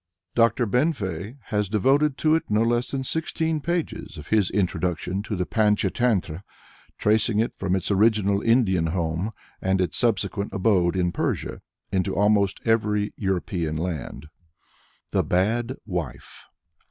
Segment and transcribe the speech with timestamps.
[0.33, 0.65] Dr.
[0.65, 5.45] Benfey has devoted to it no less than sixteen pages of his introduction to the
[5.45, 6.41] Panchatantra,
[6.97, 11.61] tracing it from its original Indian home, and its subsequent abode in Persia,
[11.91, 14.25] into almost every European land.
[15.11, 16.47] THE BAD WIFE.